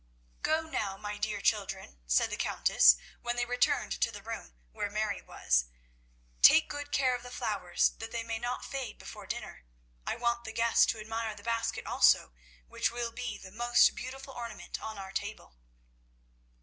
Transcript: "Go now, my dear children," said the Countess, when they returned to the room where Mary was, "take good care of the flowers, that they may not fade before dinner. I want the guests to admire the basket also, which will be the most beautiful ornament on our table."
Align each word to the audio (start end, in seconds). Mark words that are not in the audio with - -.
"Go 0.41 0.61
now, 0.61 0.97
my 0.97 1.19
dear 1.19 1.41
children," 1.41 1.99
said 2.07 2.31
the 2.31 2.35
Countess, 2.35 2.97
when 3.21 3.35
they 3.35 3.45
returned 3.45 3.91
to 4.01 4.09
the 4.09 4.23
room 4.23 4.55
where 4.71 4.89
Mary 4.89 5.21
was, 5.21 5.65
"take 6.41 6.67
good 6.71 6.91
care 6.91 7.13
of 7.15 7.21
the 7.21 7.29
flowers, 7.29 7.91
that 7.99 8.11
they 8.11 8.23
may 8.23 8.39
not 8.39 8.65
fade 8.65 8.97
before 8.97 9.27
dinner. 9.27 9.63
I 10.07 10.15
want 10.15 10.43
the 10.43 10.53
guests 10.53 10.87
to 10.87 10.99
admire 10.99 11.35
the 11.35 11.43
basket 11.43 11.85
also, 11.85 12.33
which 12.67 12.89
will 12.89 13.11
be 13.11 13.37
the 13.37 13.51
most 13.51 13.93
beautiful 13.95 14.33
ornament 14.33 14.81
on 14.81 14.97
our 14.97 15.11
table." 15.11 15.59